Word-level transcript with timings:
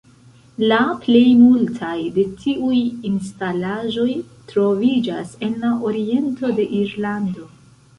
La 0.69 0.77
plej 1.03 1.25
multaj 1.41 1.99
de 2.15 2.25
tiuj 2.45 2.81
instalaĵoj 3.11 4.09
troviĝas 4.55 5.41
en 5.51 5.59
la 5.65 5.75
oriento 5.95 6.57
de 6.61 6.73
Irlando. 6.85 7.53